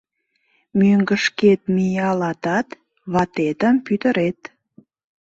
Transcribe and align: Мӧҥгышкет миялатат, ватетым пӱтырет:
Мӧҥгышкет 0.79 1.61
миялатат, 1.75 2.67
ватетым 3.13 3.75
пӱтырет: 3.85 4.39